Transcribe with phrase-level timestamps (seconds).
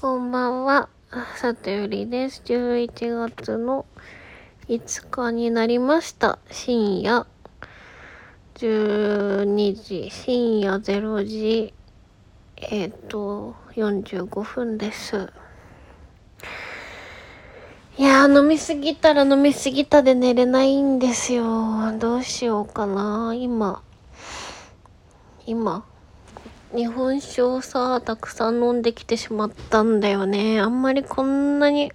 [0.00, 0.88] こんばんは、
[1.34, 2.40] さとよりです。
[2.44, 3.84] 11月の
[4.68, 6.38] 5日になりました。
[6.52, 7.26] 深夜
[8.54, 11.74] 12時、深夜0時、
[12.58, 15.32] えっ、と、45分です。
[17.96, 21.98] いやー、飲みすぎたら飲みすぎたで寝れないんですよ。
[21.98, 23.34] どうしようかな。
[23.34, 23.82] 今、
[25.44, 25.84] 今、
[26.74, 30.60] 日本酒をさ、たくさん飲んできてしまったんだよね。
[30.60, 31.92] あんまりこんなに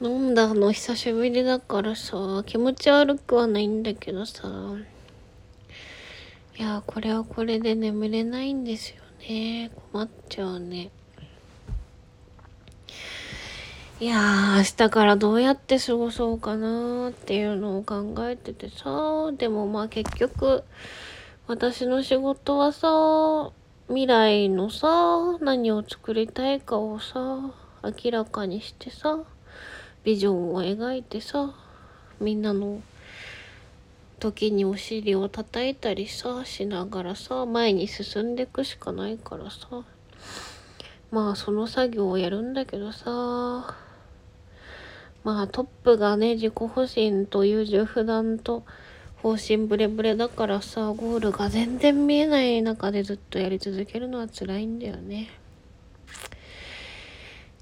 [0.00, 4.48] 飲んだの久しぶりだからさ、気持ち悪くはないんだけどさ。
[6.58, 8.96] いや、これはこれで眠れないんですよ
[9.28, 9.70] ね。
[9.92, 10.90] 困っちゃうね。
[14.00, 20.64] いや、明日からどうやって過ごそうかなっていうのを考えててさ、でもまあ結局、
[21.48, 23.50] 私の仕事はさ、
[23.88, 29.18] 未来のさ、何を作りたいかをさ、明らかにしてさ、
[30.04, 31.52] ビジョンを描いてさ、
[32.20, 32.80] みんなの
[34.20, 39.66] 時にお尻を叩いたりさ、しながらさ、前に進んでいくしかないからさ、
[41.10, 43.74] まあその作業をやるんだけどさ、
[45.24, 48.62] まあトップがね、自己保身と優柔不断と、
[49.22, 55.30] 方針ブレブレだからさ、ゴールが全然見えない中でずっとやり続けるのは辛いんだよね。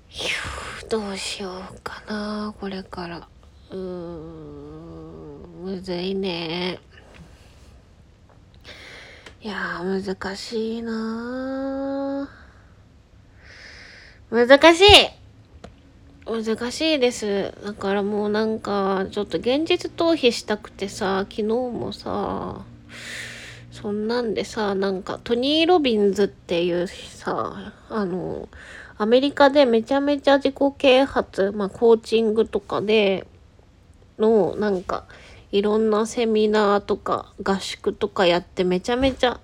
[0.09, 3.29] ひゅ、どうしようかな、これから。
[3.71, 6.79] うーん、むずいね。
[9.43, 15.20] いやー、難しいなー難しい
[16.27, 17.53] 難しいです。
[17.65, 22.65] だからもうなんか、ちょっと現実逃避したくてさ、昨日もさ、
[23.73, 28.49] そんなんでさ、なんかトニー・ロビンズっていうさ、あの、
[28.99, 33.27] アメリカでめちゃめちゃ自己啓発、まあコーチングとかで
[34.19, 35.07] の、なんか、
[35.53, 39.41] いろんなセミナーとか合宿とかやってめちゃめちゃ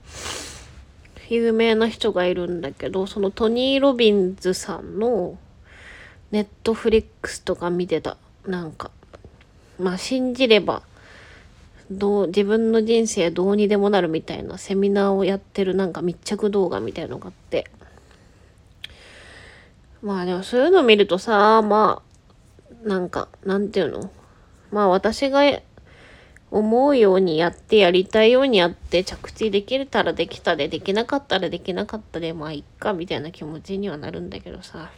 [1.28, 5.38] 有名な人がいるんだけど、そのトニー・ロビンズさんの、
[6.30, 8.16] ネットフリックスとか見てた。
[8.46, 8.90] なんか。
[9.78, 10.82] まあ信じれば、
[11.90, 17.70] どう、自分の人生どうにでもなるみたいなセミナーをやってるなんか密着動画みたいのがあって。
[20.02, 22.02] まあでもそういうの見るとさ、ま
[22.84, 24.10] あ、なんか、なんていうの？
[24.70, 25.42] まあ私が
[26.50, 34.90] 思うようにやってやりたいようにやって着地できたらできたでできなかったらできなかったでまあいっかみたいな気持ちにはなるんだけどさ。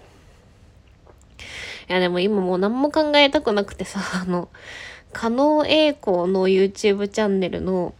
[1.89, 4.49] いやでも今もう何も考えたくなくてさ、あの、
[5.13, 7.95] 加納栄光の YouTube チャンネルの、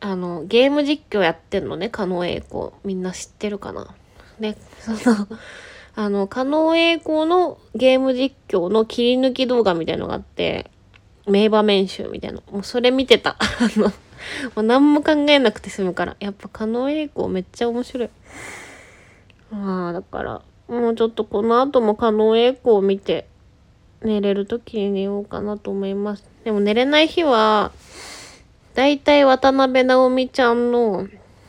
[0.00, 2.70] あの、ゲーム実況やってんのね、加納栄光。
[2.84, 3.94] みんな知ってるかな？
[4.40, 5.28] ね、その、
[5.94, 10.70] あの、加納栄光のゲーム実況の切り抜き動画みたいのがあって、
[11.28, 12.40] 名場面集みたいな。
[12.50, 13.36] もうそれ見てた。
[13.38, 13.46] あ
[13.76, 13.92] の、も
[14.56, 16.16] う何も考えなくて済むから。
[16.20, 18.10] やっぱ加納栄光めっちゃ面白い。
[19.50, 23.26] まあ、だから、もうちょっとこの後も加納栄光を見て
[24.02, 26.24] 寝れる時に寝ようかなと思います。
[26.44, 27.72] でも寝れない日は、
[28.74, 31.06] だいたい渡辺直美ちゃんの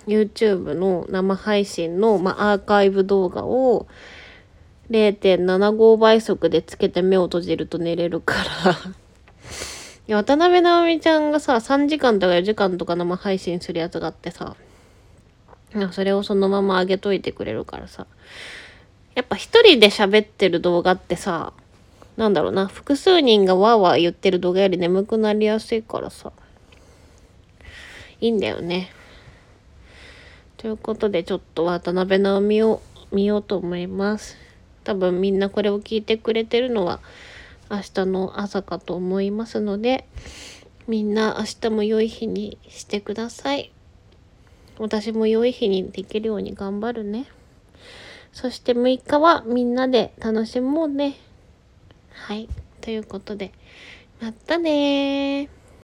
[0.07, 3.87] YouTube の生配信の、まあ、アーカイブ動画を
[4.89, 8.71] 0.75倍速でつけて目を閉じると寝れるから
[10.05, 14.57] いや渡辺直美ちゃんがさ、3時間とか4時間とか生配信するやつがあってさ、
[15.91, 18.05] それをそのまま上げといてくれるからさ、
[19.15, 21.53] やっぱ一人で喋ってる動画ってさ、
[22.17, 26.31] なんだろうな、複数人がわーわー言ってる動画より眠くなりやすいからさ、
[28.21, 28.91] いいんだよね。
[30.57, 32.81] ということで、ちょっと渡辺直美を
[33.11, 34.37] 見ようと思います。
[34.83, 36.99] 多分みんなこれを聞いてくれてるのは
[37.69, 40.07] 明日の朝かと思いますので、
[40.87, 43.71] みんな明日も良い日にしてください。
[44.79, 47.27] 私も良い日にできるように頑張るね。
[48.33, 51.15] そして6日はみんなで楽しもうね。
[52.09, 52.49] はい。
[52.81, 53.53] ということで、
[54.19, 55.62] またねー。